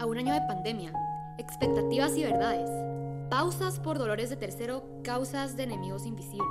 [0.00, 0.94] A un año de pandemia,
[1.36, 2.70] expectativas y verdades,
[3.28, 6.48] pausas por dolores de tercero, causas de enemigos invisibles,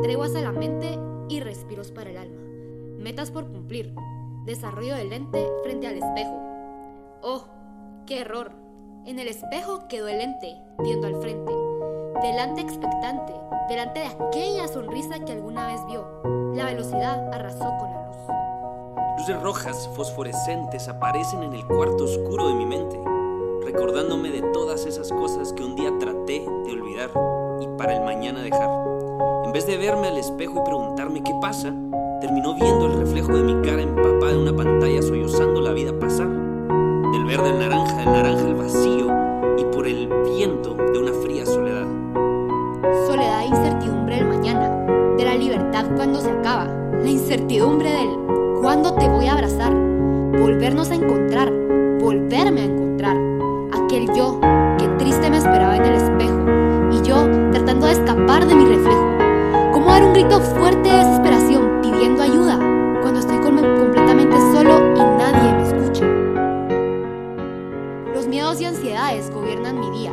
[0.00, 0.98] treguas a la mente
[1.28, 2.40] y respiros para el alma,
[2.96, 3.94] metas por cumplir,
[4.46, 6.40] desarrollo del lente frente al espejo.
[7.20, 7.44] ¡Oh!
[8.06, 8.52] ¡Qué error!
[9.04, 11.52] En el espejo quedó el lente, viendo al frente,
[12.22, 13.34] delante expectante,
[13.68, 16.22] delante de aquella sonrisa que alguna vez vio.
[16.54, 17.89] La velocidad arrasó con.
[19.20, 22.98] Luces rojas, fosforescentes, aparecen en el cuarto oscuro de mi mente,
[23.62, 27.10] recordándome de todas esas cosas que un día traté de olvidar
[27.60, 28.70] y para el mañana dejar.
[29.44, 31.74] En vez de verme al espejo y preguntarme qué pasa,
[32.22, 36.28] terminó viendo el reflejo de mi cara empapada en una pantalla sollozando la vida pasar.
[36.28, 39.06] Del verde al naranja, del naranja al vacío
[39.58, 41.86] y por el viento de una fría soledad.
[43.06, 48.30] Soledad e incertidumbre del mañana, de la libertad cuando se acaba, la incertidumbre del
[48.60, 51.50] cuándo te voy a abrazar, volvernos a encontrar,
[51.98, 53.16] volverme a encontrar,
[53.72, 54.38] aquel yo
[54.78, 56.44] que triste me esperaba en el espejo
[56.92, 57.16] y yo
[57.52, 59.08] tratando de escapar de mi reflejo.
[59.72, 62.58] ¿Cómo dar un grito fuerte de desesperación pidiendo ayuda
[63.00, 66.04] cuando estoy com- completamente solo y nadie me escucha?
[68.14, 70.12] Los miedos y ansiedades gobiernan mi día,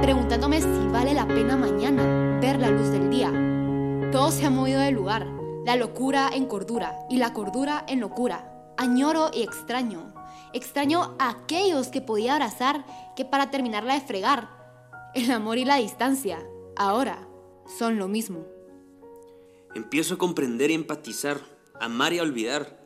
[0.00, 3.32] preguntándome si vale la pena mañana ver la luz del día.
[4.12, 5.26] Todo se ha movido de lugar,
[5.64, 8.50] la locura en cordura y la cordura en locura.
[8.76, 10.12] Añoro y extraño.
[10.52, 12.84] Extraño a aquellos que podía abrazar
[13.16, 14.50] que para terminarla de fregar.
[15.14, 16.44] El amor y la distancia,
[16.76, 17.26] ahora,
[17.78, 18.44] son lo mismo.
[19.74, 21.40] Empiezo a comprender y empatizar,
[21.80, 22.78] amar y a olvidar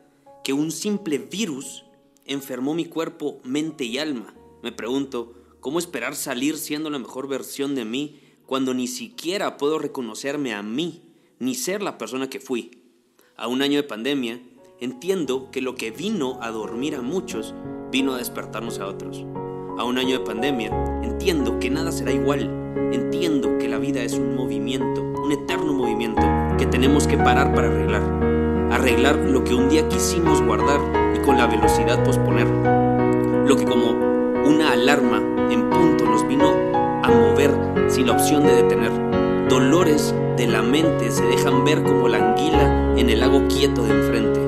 [0.43, 1.85] que un simple virus
[2.25, 4.33] enfermó mi cuerpo, mente y alma.
[4.63, 9.79] Me pregunto, ¿cómo esperar salir siendo la mejor versión de mí cuando ni siquiera puedo
[9.79, 11.08] reconocerme a mí,
[11.39, 12.83] ni ser la persona que fui?
[13.37, 14.41] A un año de pandemia,
[14.81, 17.55] entiendo que lo que vino a dormir a muchos,
[17.91, 19.25] vino a despertarnos a otros.
[19.77, 20.69] A un año de pandemia,
[21.01, 22.41] entiendo que nada será igual.
[22.91, 26.21] Entiendo que la vida es un movimiento, un eterno movimiento
[26.57, 28.03] que tenemos que parar para arreglar.
[28.71, 30.81] Arreglar lo que un día quisimos guardar
[31.15, 32.47] y con la velocidad posponer.
[33.47, 33.91] Lo que como
[34.45, 35.19] una alarma
[35.49, 36.49] en punto nos vino
[37.01, 37.51] a mover
[37.89, 39.08] sin la opción de detener.
[39.49, 43.93] Dolores de la mente se dejan ver como la anguila en el lago quieto de
[43.93, 44.39] enfrente.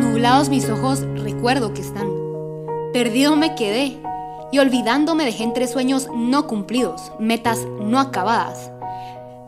[0.00, 2.08] Nublados mis ojos, recuerdo que están.
[2.92, 4.00] Perdido me quedé
[4.52, 8.70] y olvidando me dejé entre sueños no cumplidos, metas no acabadas.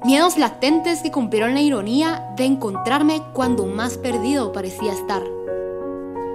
[0.05, 5.23] Miedos latentes que cumplieron la ironía de encontrarme cuando más perdido parecía estar.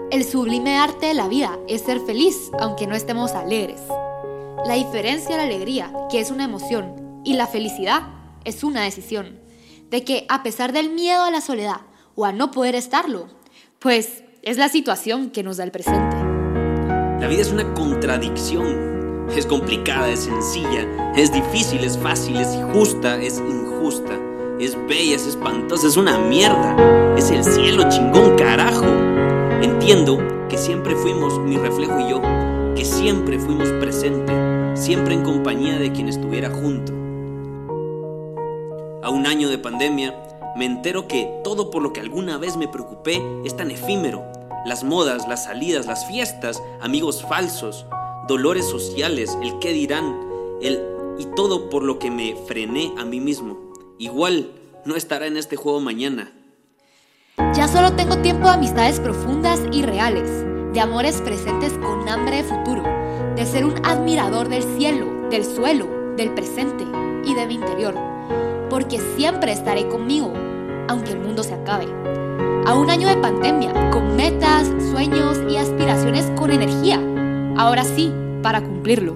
[0.09, 3.81] El sublime arte de la vida es ser feliz aunque no estemos alegres.
[4.65, 8.03] La diferencia de la alegría, que es una emoción, y la felicidad
[8.45, 9.37] es una decisión.
[9.89, 11.81] De que a pesar del miedo a la soledad
[12.15, 13.27] o a no poder estarlo,
[13.79, 16.15] pues es la situación que nos da el presente.
[17.19, 19.27] La vida es una contradicción.
[19.35, 24.17] Es complicada, es sencilla, es difícil, es fácil, es justa, es injusta,
[24.57, 26.77] es bella, es espantosa, es una mierda.
[27.17, 28.85] Es el cielo chingón carajo.
[29.61, 32.21] Entiendo que siempre fuimos mi reflejo y yo,
[32.73, 34.31] que siempre fuimos presente,
[34.77, 37.06] siempre en compañía de quien estuviera junto.
[39.03, 40.15] A un año de pandemia,
[40.55, 44.25] me entero que todo por lo que alguna vez me preocupé es tan efímero.
[44.65, 47.85] Las modas, las salidas, las fiestas, amigos falsos,
[48.27, 50.19] dolores sociales, el qué dirán,
[50.61, 50.81] el
[51.19, 53.57] y todo por lo que me frené a mí mismo.
[53.97, 54.51] Igual
[54.85, 56.31] no estará en este juego mañana.
[57.53, 60.29] Ya solo tengo tiempo de amistades profundas y reales,
[60.73, 62.83] de amores presentes con hambre de futuro,
[63.35, 66.83] de ser un admirador del cielo, del suelo, del presente
[67.25, 67.95] y de mi interior,
[68.77, 70.31] porque siempre estaré conmigo,
[70.87, 71.87] aunque el mundo se acabe.
[72.67, 77.01] A un año de pandemia, con metas, sueños y aspiraciones con energía,
[77.57, 79.15] ahora sí, para cumplirlo.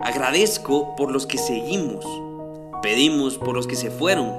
[0.00, 2.06] Agradezco por los que seguimos,
[2.80, 4.32] pedimos por los que se fueron,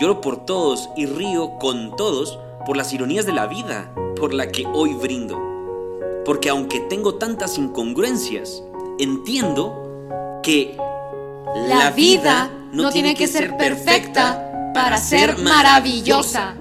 [0.00, 4.52] lloro por todos y río con todos por las ironías de la vida, por la
[4.52, 5.36] que hoy brindo.
[6.24, 8.62] Porque aunque tengo tantas incongruencias,
[9.00, 10.76] entiendo que
[11.68, 16.56] La vida no tiene que ser perfecta para ser maravillosa.